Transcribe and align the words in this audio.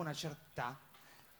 dopo 0.00 0.02
una 0.02 0.14
certa 0.14 0.78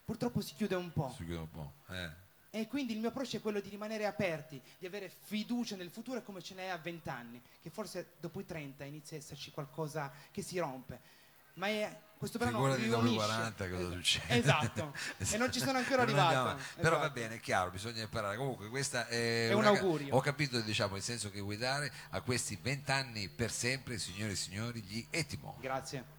purtroppo 0.04 0.40
si 0.40 0.54
chiude 0.54 0.74
un 0.74 0.92
po'. 0.92 1.12
Si 1.16 1.24
chiude 1.24 1.38
un 1.40 1.50
po'. 1.50 1.74
Eh. 1.88 2.28
E 2.52 2.66
quindi 2.66 2.94
il 2.94 2.98
mio 2.98 3.08
approccio 3.10 3.36
è 3.36 3.40
quello 3.40 3.60
di 3.60 3.68
rimanere 3.68 4.06
aperti, 4.06 4.60
di 4.78 4.86
avere 4.86 5.08
fiducia 5.08 5.76
nel 5.76 5.90
futuro 5.90 6.20
come 6.22 6.42
ce 6.42 6.54
n'è 6.54 6.66
a 6.66 6.76
20 6.78 7.08
anni, 7.08 7.42
che 7.62 7.70
forse 7.70 8.14
dopo 8.18 8.40
i 8.40 8.44
30 8.44 8.84
inizia 8.84 9.16
a 9.16 9.20
esserci 9.20 9.52
qualcosa 9.52 10.12
che 10.32 10.42
si 10.42 10.58
rompe. 10.58 11.18
Ma 11.54 11.68
è, 11.68 12.00
questo 12.16 12.38
brano 12.38 12.56
Figurati 12.56 12.88
dopo 12.88 13.04
i 13.04 13.08
riunisce. 13.08 13.26
40 13.26 13.68
cosa 13.68 13.82
Esatto. 13.82 13.94
succede. 13.94 14.34
Esatto. 14.38 14.94
E 15.18 15.36
non 15.38 15.52
ci 15.52 15.60
sono 15.60 15.78
ancora 15.78 16.02
arrivato. 16.02 16.60
Però 16.76 16.96
va 16.96 17.02
Esatto. 17.02 17.12
bene, 17.12 17.34
è 17.36 17.40
chiaro, 17.40 17.70
bisogna 17.70 18.02
imparare. 18.02 18.36
Comunque 18.36 18.68
questa 18.68 19.06
è, 19.06 19.48
È 19.50 19.52
un 19.52 19.64
augurio. 19.66 20.16
Ho 20.16 20.20
capito 20.20 20.60
diciamo, 20.60 20.96
il 20.96 21.02
senso 21.02 21.30
che 21.30 21.40
vuoi 21.40 21.56
dare 21.56 21.92
a 22.10 22.20
questi 22.20 22.58
vent'anni 22.60 23.28
per 23.28 23.52
sempre, 23.52 23.98
signore 23.98 24.32
e 24.32 24.36
signori, 24.36 24.80
gli 24.82 25.06
Etimo. 25.10 25.56
Grazie. 25.60 26.18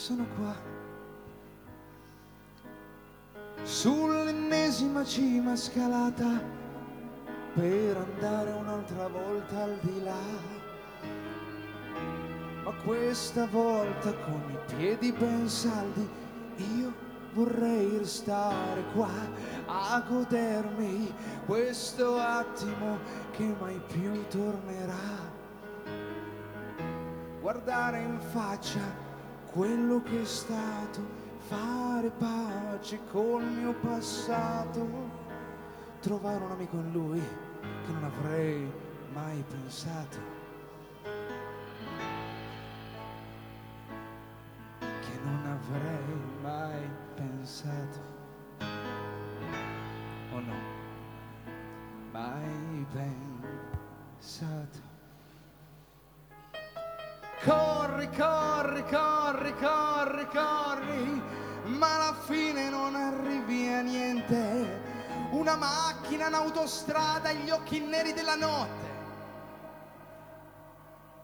Sono 0.00 0.26
qua 0.34 0.56
sull'ennesima 3.62 5.04
cima 5.04 5.54
scalata 5.54 6.40
per 7.52 7.96
andare 7.98 8.50
un'altra 8.50 9.08
volta 9.08 9.62
al 9.62 9.78
di 9.82 10.02
là. 10.02 10.24
Ma 12.64 12.72
questa 12.82 13.46
volta 13.48 14.14
con 14.24 14.42
i 14.48 14.74
piedi 14.74 15.12
ben 15.12 15.46
saldi 15.46 16.08
io 16.78 16.94
vorrei 17.34 17.98
restare 17.98 18.82
qua 18.94 19.12
a 19.66 20.02
godermi 20.08 21.12
questo 21.44 22.16
attimo 22.16 23.00
che 23.32 23.54
mai 23.60 23.78
più 23.86 24.26
tornerà 24.28 25.28
guardare 27.42 28.00
in 28.00 28.18
faccia 28.18 29.08
quello 29.52 30.00
che 30.02 30.22
è 30.22 30.24
stato, 30.24 31.00
fare 31.48 32.10
pace 32.10 33.00
col 33.10 33.42
mio 33.42 33.72
passato, 33.74 34.86
trovare 36.00 36.44
un 36.44 36.50
amico 36.52 36.76
in 36.76 36.92
lui 36.92 37.20
che 37.20 37.92
non 37.92 38.04
avrei 38.04 38.70
mai 39.12 39.44
pensato. 39.48 40.18
Che 44.78 45.18
non 45.24 45.46
avrei 45.46 46.16
mai 46.42 46.88
pensato. 47.14 47.98
Oh 50.32 50.40
no, 50.40 50.54
mai 52.12 52.86
pensato. 52.92 53.29
Corri, 58.00 58.16
corri, 58.16 58.82
corri, 58.84 59.54
corri, 59.56 60.26
corri, 60.28 61.22
ma 61.64 61.96
alla 61.96 62.14
fine 62.14 62.70
non 62.70 62.94
arrivi 62.94 63.68
a 63.68 63.82
niente. 63.82 64.80
Una 65.32 65.54
macchina 65.56 66.28
in 66.28 66.32
autostrada 66.32 67.28
e 67.28 67.36
gli 67.36 67.50
occhi 67.50 67.80
neri 67.80 68.14
della 68.14 68.36
notte. 68.36 68.88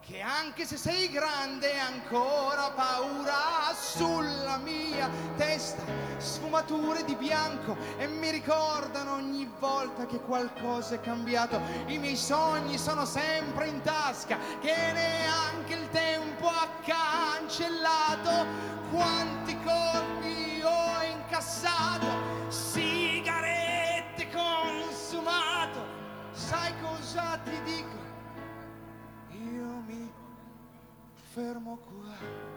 Che 0.00 0.20
anche 0.20 0.66
se 0.66 0.76
sei 0.76 1.10
grande 1.10 1.80
ancora 1.80 2.70
paura 2.72 3.74
sulla 3.74 4.58
mia 4.58 5.08
testa 5.36 5.82
sfumature 6.18 7.04
di 7.04 7.14
bianco 7.14 7.76
e 7.96 8.06
mi 8.06 8.30
ricordano 8.30 9.14
ogni 9.14 9.50
volta 9.58 10.04
che 10.04 10.20
qualcosa 10.20 10.96
è 10.96 11.00
cambiato. 11.00 11.58
I 11.86 11.96
miei 11.96 12.16
sogni 12.16 12.76
sono 12.76 13.06
sempre 13.06 13.66
in 13.66 13.80
tasca 13.80 14.36
che 14.60 14.74
neanche 14.92 15.74
il 15.74 15.88
tempo 15.90 16.15
cancellato. 16.84 18.46
Quanti 18.90 19.58
colpi 19.62 20.62
ho 20.62 21.02
incassato, 21.02 22.06
sigarette 22.48 24.28
consumato. 24.30 25.84
Sai 26.32 26.72
cosa 26.80 27.38
ti 27.44 27.62
dico? 27.64 27.98
Io 29.30 29.82
mi 29.86 30.12
fermo 31.32 31.78
qua. 31.78 32.55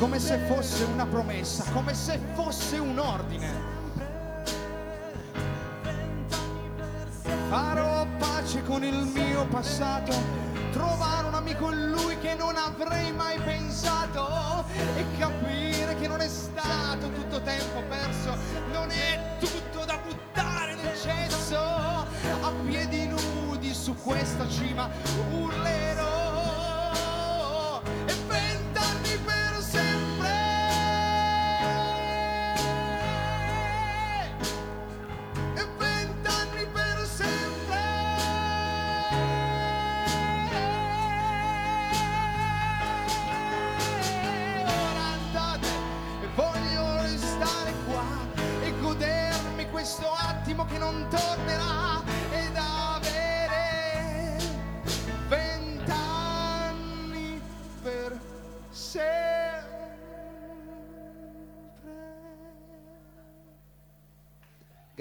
Come 0.00 0.18
se 0.18 0.38
fosse 0.46 0.84
una 0.84 1.04
promessa, 1.04 1.62
come 1.74 1.92
se 1.92 2.18
fosse 2.32 2.78
un 2.78 2.98
ordine. 2.98 3.48
Farò 7.50 8.06
pace 8.18 8.62
con 8.62 8.82
il 8.82 8.94
mio 8.94 9.44
passato, 9.48 10.10
trovare 10.72 11.26
un 11.26 11.34
amico 11.34 11.70
in 11.70 11.90
lui 11.90 12.18
che 12.18 12.34
non 12.34 12.56
avrei 12.56 13.12
mai 13.12 13.38
pensato 13.40 14.64
e 14.96 15.04
capire 15.18 15.94
che 16.00 16.08
non 16.08 16.22
è 16.22 16.28
stato 16.28 17.10
tutto 17.12 17.42
tempo 17.42 17.82
perso, 17.86 18.34
non 18.72 18.90
è 18.90 19.36
tutto 19.38 19.84
da 19.84 19.98
buttare 20.02 20.76
nel 20.76 20.98
cesso, 20.98 21.58
a 21.58 22.52
piedi 22.64 23.06
nudi 23.06 23.74
su 23.74 23.94
questa 23.96 24.48
cima 24.48 24.88
urlerò 25.30 26.09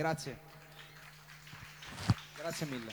Grazie. 0.04 0.40
Grazie 2.38 2.66
mille. 2.68 2.90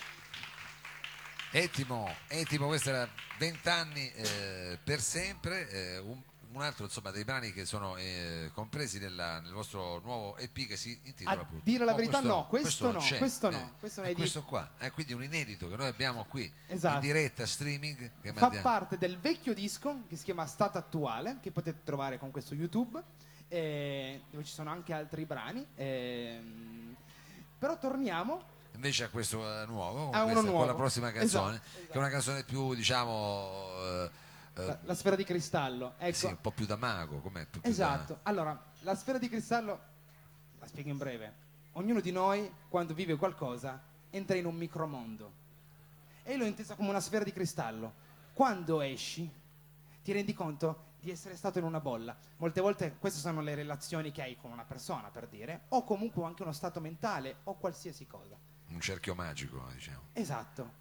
Etimo, 1.53 2.13
Etimo, 2.27 2.67
questo 2.67 2.89
era 2.89 3.09
vent'anni 3.39 4.11
eh, 4.13 4.77
per 4.83 5.01
sempre, 5.01 5.71
eh, 5.71 5.99
un, 5.99 6.21
un 6.51 6.63
altro 6.63 6.87
insomma 6.87 7.13
dei 7.13 7.23
brani 7.23 7.53
che 7.53 7.65
sono 7.65 7.97
eh, 7.97 8.51
compresi 8.53 8.99
nella- 8.99 9.39
nel 9.39 9.53
vostro 9.53 10.01
nuovo 10.01 10.37
EP 10.39 10.67
che 10.67 10.77
si 10.77 10.99
intitola 11.05 11.39
A 11.39 11.43
appunto. 11.43 11.63
dire 11.65 11.85
la 11.85 11.93
Oh, 11.93 11.97
verità 11.97 12.19
no, 12.19 12.47
questo 12.49 12.91
non 12.91 12.95
no, 13.09 13.17
questo 13.19 13.51
no, 13.51 13.57
eh. 13.57 13.71
questo 13.79 14.03
è 14.03 14.09
Eh, 14.09 14.15
questo 14.15 14.43
qua, 14.43 14.73
è 14.77 14.91
quindi 14.91 15.13
un 15.13 15.23
inedito 15.23 15.69
che 15.69 15.77
noi 15.77 15.87
abbiamo 15.87 16.25
qui 16.25 16.53
Esatto. 16.67 16.95
in 16.97 17.01
diretta 17.03 17.47
streaming 17.47 17.97
che 18.21 18.33
Fa 18.33 18.41
mandiamo. 18.41 18.63
parte 18.69 18.99
del 18.99 19.17
vecchio 19.21 19.55
disco 19.55 20.03
che 20.09 20.17
si 20.17 20.25
chiama 20.25 20.45
Stato 20.47 20.77
Attuale, 20.77 21.39
che 21.41 21.53
potete 21.53 21.83
trovare 21.85 22.19
con 22.19 22.33
questo 22.33 22.57
YouTube, 22.57 23.01
eh, 23.49 24.23
dove 24.29 24.43
ci 24.43 24.53
sono 24.53 24.71
anche 24.73 24.93
altri 24.93 25.25
brani. 25.25 25.65
Però 27.67 27.79
torniamo 27.79 28.43
invece 28.77 29.03
a 29.05 29.09
questo 29.09 29.43
eh, 29.43 29.67
nuovo, 29.67 30.05
con, 30.11 30.15
A 30.15 30.19
uno 30.23 30.25
questa- 30.25 30.41
con 30.43 30.51
nuovo. 30.51 30.67
la 30.67 30.75
prossima 30.75 31.11
canzone, 31.11 31.55
Esatto, 31.57 31.69
esatto. 31.79 31.87
che 31.89 31.93
è 31.95 31.99
una 31.99 32.09
canzone 32.11 32.45
più, 32.45 32.75
diciamo, 32.75 33.61
eh, 33.81 34.11
eh, 34.55 34.65
La, 34.67 34.79
la 34.85 34.95
sfera 34.95 35.17
di 35.17 35.25
cristallo, 35.25 35.95
ecco. 35.99 36.15
sì, 36.17 36.27
un 36.27 36.41
po' 36.41 36.51
più 36.53 36.65
da 36.67 36.77
mago, 36.77 37.19
com'è? 37.19 37.45
Più- 37.47 37.61
più 37.61 37.69
Esatto. 37.71 38.21
Allora, 38.23 38.57
la 38.81 38.95
sfera 38.95 39.19
di 39.19 39.29
cristallo, 39.29 39.81
la 40.61 40.67
spiego 40.69 40.91
in 40.91 40.97
breve. 40.99 41.35
Ognuno 41.73 42.01
di 42.01 42.13
noi, 42.13 42.49
quando 42.69 42.95
vive 42.95 43.17
qualcosa, 43.17 43.83
entra 44.11 44.37
in 44.37 44.47
un 44.47 44.55
micromondo. 44.55 45.33
E 46.23 46.37
l'ho 46.37 46.45
intesa 46.45 46.77
come 46.77 46.91
una 46.91 47.01
sfera 47.01 47.25
di 47.25 47.33
cristallo. 47.33 47.93
Quando 48.35 48.81
esci, 48.83 49.29
ti 50.05 50.13
rendi 50.13 50.33
conto 50.35 50.85
di 51.07 51.13
essere 51.13 51.37
stato 51.37 51.59
in 51.59 51.65
una 51.65 51.79
bolla. 51.79 52.17
Molte 52.39 52.61
volte 52.61 52.97
queste 52.99 53.21
sono 53.21 53.41
le 53.41 53.55
relazioni 53.55 54.11
che 54.11 54.23
hai 54.23 54.37
con 54.37 54.51
una 54.51 54.65
persona, 54.65 55.09
per 55.11 55.29
dire, 55.29 55.63
o 55.69 55.85
comunque 55.85 56.25
anche 56.25 56.43
uno 56.43 56.51
stato 56.53 56.81
mentale 56.81 57.37
o 57.45 57.55
qualsiasi 57.55 58.07
cosa. 58.09 58.37
un 58.69 58.81
cerchio 58.81 59.15
magico, 59.15 59.65
diciamo. 59.73 60.09
Esatto. 60.13 60.73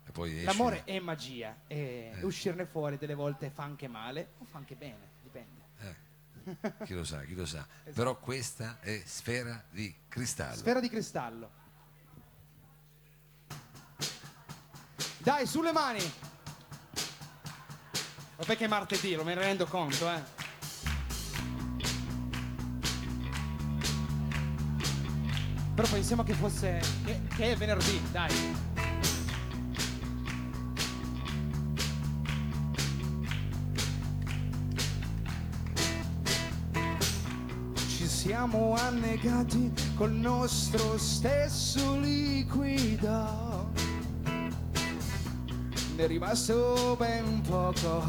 L'amore 0.44 0.84
è 0.86 0.98
magia 1.00 1.62
e 1.68 2.12
Eh. 2.16 2.24
uscirne 2.26 2.66
fuori 2.66 2.98
delle 2.98 3.14
volte 3.14 3.52
fa 3.52 3.62
anche 3.64 3.88
male 3.88 4.32
o 4.40 4.46
fa 4.46 4.58
anche 4.58 4.76
bene, 4.76 5.08
dipende. 5.22 5.62
eh, 5.82 6.74
chi 6.86 6.96
lo 6.96 7.04
sa, 7.04 7.22
chi 7.24 7.36
lo 7.36 7.46
sa. 7.46 7.60
Esatto. 7.86 7.92
Però 7.94 8.18
questa 8.20 8.80
è 8.80 9.00
sfera 9.06 9.64
di 9.70 9.94
cristallo. 10.08 10.56
Sfera 10.56 10.80
di 10.80 10.90
cristallo. 10.90 11.50
Dai, 15.20 15.46
sulle 15.46 15.72
mani! 15.72 16.00
Vabbè 18.38 18.58
che 18.58 18.66
è 18.66 18.68
martedì, 18.68 19.16
lo 19.16 19.24
me 19.24 19.34
ne 19.34 19.42
rendo 19.42 19.66
conto, 19.66 20.10
eh. 20.10 20.22
Però 25.74 25.88
pensiamo 25.90 26.24
che 26.24 26.34
fosse... 26.34 26.82
che, 27.06 27.22
che 27.36 27.52
è 27.54 27.56
venerdì, 27.56 28.02
dai. 28.12 28.34
Ci 37.88 38.08
siamo 38.08 38.76
annegati 38.76 39.72
col 39.96 40.12
nostro 40.12 40.98
stesso 40.98 41.98
liquido. 42.00 43.55
Ne 45.96 46.04
è 46.04 46.08
rimasto 46.08 46.98
ben 47.00 47.42
poco. 47.48 48.04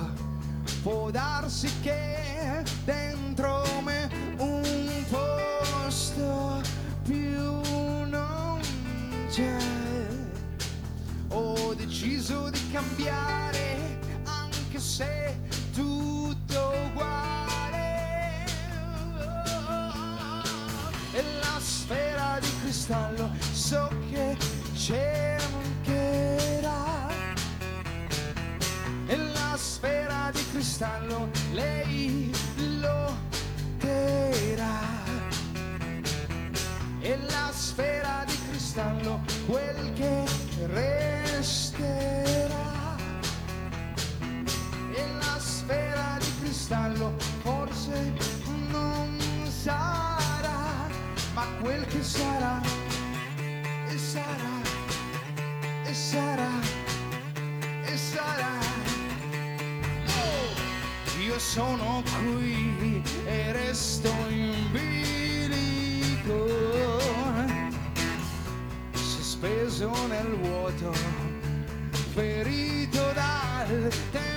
Può 0.83 1.09
darsi 1.13 1.71
che 1.83 2.65
dentro 2.85 3.63
me 3.85 4.11
un 4.39 5.05
posto 5.09 6.61
più 7.05 7.61
non 8.09 8.61
c'è. 9.31 9.57
Ho 11.29 11.75
deciso 11.75 12.51
di 12.51 12.71
cambiare 12.73 14.01
anche 14.25 14.81
se 14.81 15.39
tutto 15.73 16.73
uguale. 16.91 18.47
E 21.13 21.23
la 21.41 21.61
sfera 21.61 22.39
di 22.41 22.49
cristallo 22.63 23.31
so 23.53 23.89
che 24.11 24.37
cercherà. 24.75 25.26
Cristallo 30.57 31.29
lei 31.53 32.33
lotterà. 32.81 33.15
E 37.01 37.19
la 37.29 37.51
sfera 37.53 38.25
di 38.27 38.39
cristallo 38.49 39.21
quel 39.47 39.93
che 39.93 40.25
resterà. 40.65 41.06
Sono 61.57 62.03
qui 62.21 63.03
e 63.25 63.53
resto 63.53 64.11
in 64.29 64.71
bilico, 64.73 66.47
sospeso 68.93 69.91
nel 70.07 70.37
vuoto, 70.37 70.93
ferito 72.13 73.11
dal 73.15 73.91
tempo 74.11 74.36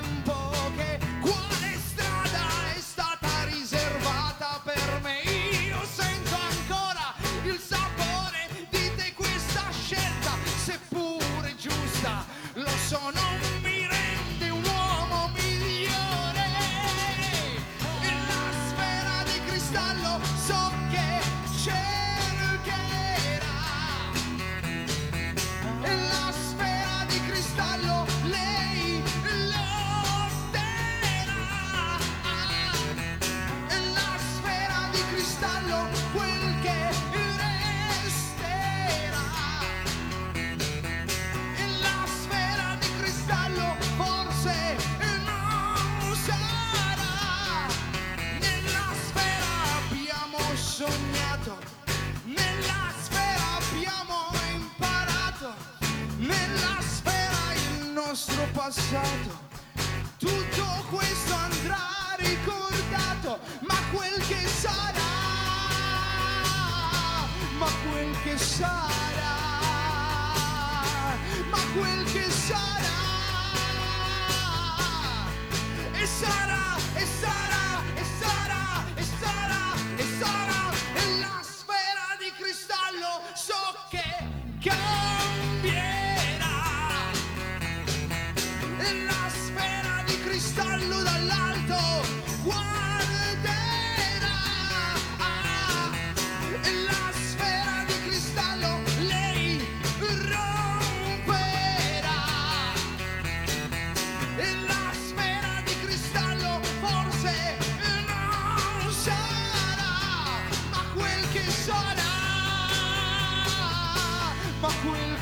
passato. 58.70 59.48
Tutto 60.20 60.66
questo 60.92 61.34
andrà 61.34 62.16
ricordato, 62.18 63.40
ma 63.62 63.76
quel 63.92 64.22
che 64.28 64.48
sarà, 64.48 65.10
ma 67.58 67.68
quel 67.90 68.16
che 68.22 68.38
sarà, 68.38 69.38
ma 71.50 71.58
quel 71.76 72.04
che 72.12 72.30
sarà, 72.30 72.98
e 75.94 76.06
sarà, 76.06 76.78
e 76.94 77.06
sarà, 77.22 77.82
e 77.96 78.04
sarà, 78.20 78.86
e 78.94 79.04
sarà, 79.20 79.74
e 79.96 80.04
sarà, 80.20 80.72
e 80.94 81.04
sfera 81.42 82.08
di 82.20 82.32
cristallo 82.38 83.22
so 83.34 83.76
che 83.90 84.04
cambierà. 84.62 85.09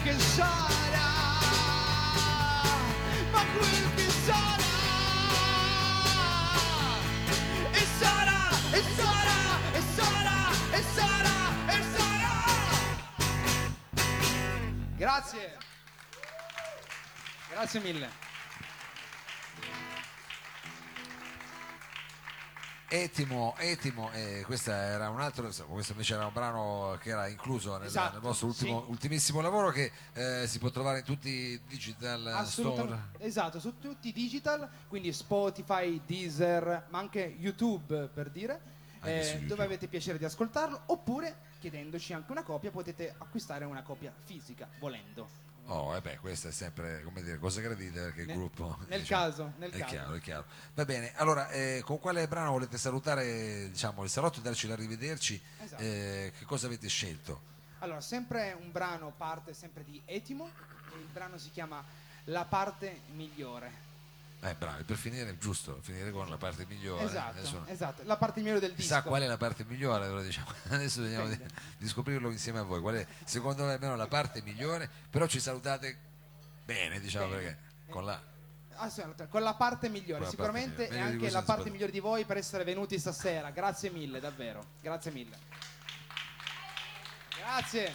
Che 0.08 0.20
sarà, 0.20 1.10
ma 3.32 3.44
quel 3.58 3.96
che 3.96 4.10
sarà, 4.26 4.64
e 7.72 7.86
sarà, 8.00 8.40
e 8.72 8.82
sarà, 8.96 9.40
e 9.74 9.82
sarà, 9.96 10.38
e 10.72 10.82
sarà, 10.96 11.38
e 11.68 11.82
sarà. 11.94 12.36
Grazie. 14.96 15.58
Grazie 17.50 17.80
mille. 17.82 18.27
Etimo, 22.90 23.54
Etimo, 23.58 24.10
eh, 24.14 24.44
questo 24.46 24.72
era 24.72 25.10
un 25.10 25.20
altro, 25.20 25.52
questo 25.68 25.92
invece 25.92 26.14
era 26.14 26.26
un 26.26 26.32
brano 26.32 26.98
che 27.02 27.10
era 27.10 27.28
incluso 27.28 27.78
nel, 27.78 27.88
Esatto, 27.88 28.14
nel 28.14 28.22
vostro 28.22 28.48
ultimo- 28.48 28.84
sì. 28.86 28.90
ultimissimo 28.92 29.42
lavoro 29.42 29.72
che 29.72 29.92
eh, 30.14 30.48
si 30.48 30.58
può 30.58 30.70
trovare 30.70 31.00
in 31.00 31.04
tutti 31.04 31.28
i 31.30 31.62
digital 31.68 32.46
store. 32.48 32.98
Esatto, 33.18 33.60
su 33.60 33.78
tutti 33.80 34.08
i 34.08 34.14
digital, 34.14 34.70
quindi 34.88 35.12
Spotify, 35.12 36.02
Deezer, 36.06 36.86
ma 36.88 37.00
anche 37.00 37.36
YouTube 37.38 38.08
per 38.14 38.30
dire, 38.30 38.62
eh, 39.04 39.18
YouTube. 39.18 39.48
dove 39.48 39.64
avete 39.66 39.88
piacere 39.88 40.18
di 40.18 40.24
ascoltarlo, 40.24 40.84
oppure 40.86 41.40
chiedendoci 41.60 42.14
anche 42.14 42.32
una 42.32 42.44
copia 42.44 42.72
potete 42.72 43.14
acquistare 43.18 43.66
una 43.66 43.82
copia 43.84 44.14
fisica, 44.24 44.70
volendo. 44.80 45.28
Oh, 45.70 45.94
e 45.96 46.02
beh, 46.02 46.18
questo 46.20 46.48
è 46.48 46.52
sempre, 46.52 47.04
come 47.04 47.22
dire, 47.22 47.38
cosa 47.40 47.60
gradite 47.60 48.00
perché 48.02 48.22
il 48.22 48.28
Nel- 48.28 48.38
gruppo... 48.38 48.78
nel 48.88 49.02
diciamo, 49.02 49.24
caso, 49.24 49.54
nel 49.58 49.70
è 49.72 49.78
caso. 49.80 49.92
chiaro, 49.92 50.14
è 50.14 50.20
chiaro. 50.22 50.46
Va 50.74 50.86
bene, 50.86 51.14
allora, 51.16 51.50
eh, 51.50 51.82
con 51.84 52.00
quale 52.00 52.26
brano 52.28 52.52
volete 52.52 52.78
salutare, 52.78 53.70
diciamo, 53.70 54.04
il 54.04 54.10
salotto 54.10 54.40
e 54.40 54.44
darci 54.44 54.68
l'arrivederci? 54.68 55.42
Esatto. 55.62 55.82
Eh, 55.84 56.32
che 56.38 56.46
cosa 56.46 56.68
avete 56.68 56.88
scelto? 56.88 57.42
Allora, 57.80 58.00
sempre 58.00 58.56
un 58.60 58.72
brano 58.72 59.12
parte 59.16 59.54
sempre 59.54 59.84
di 59.84 60.02
Etimo, 60.06 60.50
il 60.98 61.06
brano 61.12 61.38
si 61.38 61.52
chiama 61.52 61.84
La 62.26 62.46
parte 62.46 63.02
migliore. 63.14 63.86
Eh, 64.40 64.54
bravi, 64.54 64.84
per 64.84 64.98
finire, 64.98 65.36
giusto, 65.40 65.80
finire 65.82 66.12
con 66.12 66.30
la 66.30 66.38
parte 66.38 66.66
migliore. 66.68 67.04
Esatto, 67.06 67.40
Adesso- 67.40 67.66
esatto, 67.66 68.04
la 68.06 68.18
parte 68.18 68.40
migliore 68.42 68.60
del 68.60 68.74
disco. 68.74 69.02
qual 69.02 69.24
è 69.24 69.28
la 69.28 69.38
parte 69.38 69.66
migliore, 69.66 70.06
allora 70.06 70.22
diciamo. 70.22 70.52
adesso 70.70 71.02
vediamo 71.02 71.28
di, 71.28 71.40
di 71.78 71.88
scoprirlo 71.88 72.30
insieme 72.30 72.60
a 72.60 72.64
voi. 72.64 72.80
Qual 72.80 72.96
è, 72.96 73.08
secondo 73.24 73.64
me, 73.66 73.74
almeno 73.74 73.96
la 73.96 74.08
parte 74.08 74.42
migliore, 74.44 74.88
però 75.10 75.26
ci 75.26 75.40
salutate 75.40 75.98
bene, 76.66 77.00
diciamo, 77.00 77.30
Bene. 77.30 77.42
perché 77.42 77.58
con 77.90 78.06
la... 78.06 78.22
Assolutamente, 78.80 79.28
con 79.30 79.42
la 79.42 79.56
parte 79.56 79.90
migliore, 79.90 80.26
la 80.26 80.30
sicuramente 80.30 80.84
parte 80.84 80.94
migliore. 80.94 81.10
e 81.10 81.14
anche 81.14 81.30
la 81.32 81.42
parte 81.42 81.62
può- 81.64 81.72
migliore 81.72 81.92
di 81.92 82.00
voi 82.00 82.26
per 82.26 82.38
essere 82.38 82.64
venuti 82.64 83.00
stasera. 83.00 83.50
Grazie 83.50 83.90
mille, 83.90 84.20
davvero. 84.20 84.64
Grazie 84.82 85.10
mille. 85.12 85.36
Grazie. 87.40 87.92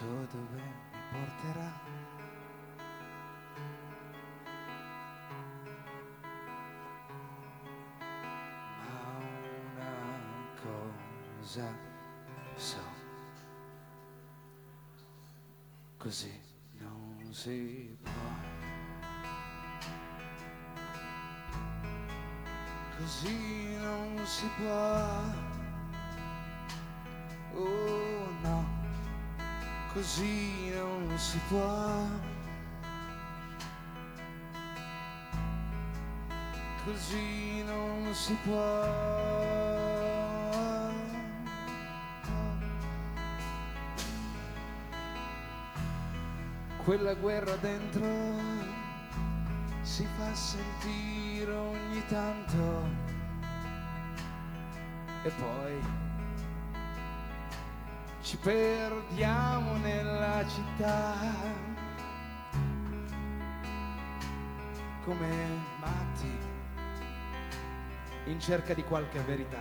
So 0.00 0.06
dove 0.06 0.56
mi 0.56 0.98
porterà. 1.12 1.70
Ma 8.78 9.18
una 9.76 9.92
cosa 10.62 11.68
so. 12.56 12.78
Così 15.98 16.32
non 16.78 17.28
si 17.32 17.94
può. 18.02 18.10
Così 22.96 23.76
non 23.76 24.24
si 24.24 24.46
può. 24.56 25.48
Oh 27.52 27.99
così 29.92 30.70
non 30.70 31.18
si 31.18 31.38
può. 31.48 32.06
Così 36.84 37.62
non 37.64 38.14
si 38.14 38.36
può. 38.42 39.58
Quella 46.84 47.14
guerra 47.14 47.54
dentro 47.56 48.06
si 49.82 50.06
fa 50.16 50.34
sentire 50.34 51.52
ogni 51.52 52.02
tanto 52.06 52.88
e 55.22 55.30
poi 55.30 56.09
ci 58.30 58.36
perdiamo 58.36 59.76
nella 59.78 60.46
città 60.46 61.16
come 65.02 65.26
matti 65.80 66.38
in 68.26 68.38
cerca 68.38 68.72
di 68.72 68.84
qualche 68.84 69.18
verità. 69.22 69.58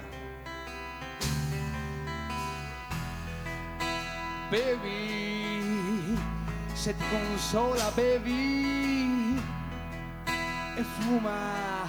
Bevi, 4.50 6.16
se 6.74 6.96
ti 6.96 7.04
consola 7.10 7.90
bevi 7.96 9.42
e 10.76 10.84
fuma 10.84 11.88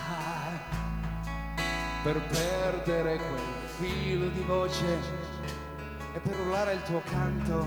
per 2.05 2.23
perdere 2.23 3.19
quel 3.19 3.69
filo 3.77 4.29
di 4.29 4.41
voce 4.41 5.20
e 6.13 6.19
per 6.19 6.39
urlare 6.41 6.75
il 6.75 6.83
tuo 6.83 7.01
canto. 7.03 7.67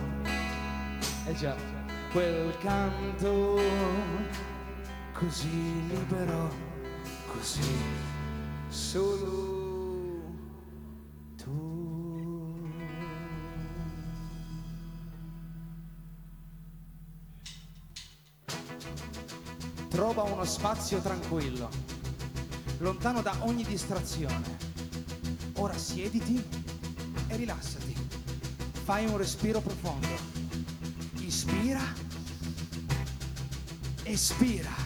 E 1.26 1.34
già, 1.36 1.56
quel 2.12 2.58
canto 2.60 3.60
così 5.14 5.88
libero, 5.88 6.54
così 7.32 7.76
solo 8.68 10.22
tu. 11.38 12.72
Trova 19.88 20.24
uno 20.24 20.44
spazio 20.44 21.00
tranquillo, 21.00 21.70
lontano 22.80 23.22
da 23.22 23.36
ogni 23.42 23.64
distrazione. 23.64 24.72
Ora 25.58 25.78
siediti 25.78 26.44
e 27.28 27.36
rilassati. 27.36 27.83
Fai 28.86 29.06
un 29.06 29.18
respiro 29.18 29.62
profondo. 29.62 30.08
Ispira. 31.22 31.80
Espira. 34.06 34.83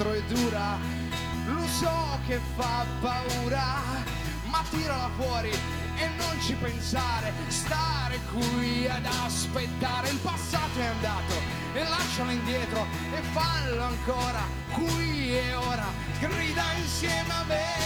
Dentro 0.00 0.12
è 0.12 0.22
dura, 0.22 0.78
lo 1.46 1.66
so 1.66 2.18
che 2.26 2.40
fa 2.56 2.86
paura, 3.00 3.82
ma 4.44 4.64
tirala 4.70 5.10
fuori 5.16 5.50
e 5.50 6.08
non 6.16 6.40
ci 6.40 6.54
pensare, 6.54 7.32
stare 7.48 8.18
qui 8.32 8.88
ad 8.88 9.04
aspettare, 9.04 10.08
il 10.08 10.18
passato 10.18 10.78
è 10.78 10.86
andato. 10.86 11.34
E 11.74 11.84
lascialo 11.84 12.30
indietro 12.30 12.86
e 13.14 13.20
fallo 13.32 13.82
ancora, 13.82 14.42
qui 14.72 15.36
e 15.36 15.54
ora, 15.54 15.86
grida 16.18 16.64
insieme 16.78 17.32
a 17.32 17.44
me 17.44 17.80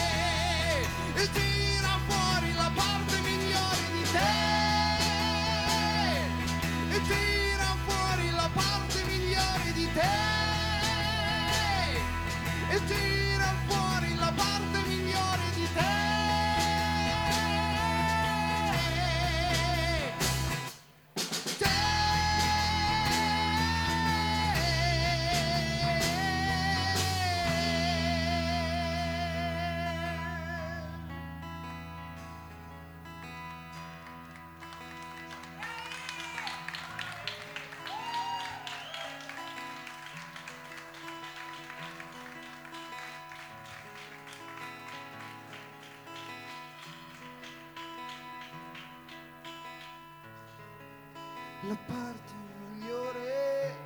la 51.68 51.76
parte 51.86 52.32
migliore 52.72 53.76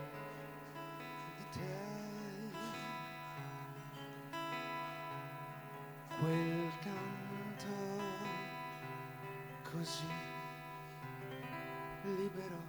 di 1.37 1.44
te. 1.50 1.76
Quel 6.18 6.73
canto 6.80 7.76
così 9.70 10.06
libero, 12.02 12.61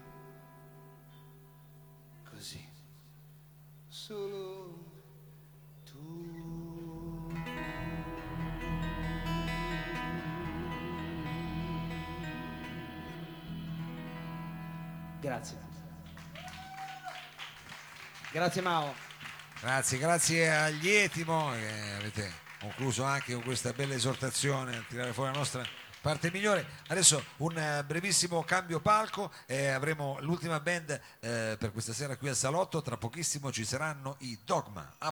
così 2.30 2.68
solo 3.88 4.49
Grazie. 15.30 15.58
Grazie 18.32 18.62
Mao. 18.64 18.96
Grazie, 19.60 19.98
grazie 20.00 20.50
agli 20.50 20.90
Etimo 20.90 21.52
che 21.52 21.94
avete 22.00 22.34
concluso 22.60 23.04
anche 23.04 23.34
con 23.34 23.44
questa 23.44 23.72
bella 23.72 23.94
esortazione 23.94 24.78
a 24.78 24.84
tirare 24.88 25.14
fuori 25.14 25.32
la 25.32 25.38
nostra 25.38 25.64
parte 26.02 26.32
migliore. 26.32 26.66
Adesso 26.88 27.24
un 27.38 27.56
eh, 27.56 27.84
brevissimo 27.84 28.44
cambio 28.44 28.80
palco 28.80 29.32
e 29.46 29.68
avremo 29.68 30.18
l'ultima 30.22 30.60
band 30.60 31.00
eh, 31.20 31.56
per 31.60 31.72
questa 31.74 31.94
sera 31.94 32.18
qui 32.18 32.30
al 32.30 32.36
Salotto. 32.36 32.82
Tra 32.82 32.98
pochissimo 32.98 33.52
ci 33.52 33.66
saranno 33.66 34.16
i 34.22 34.40
Dogma. 34.44 34.96